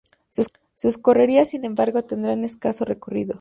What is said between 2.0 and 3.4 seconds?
tendrán escaso recorrido.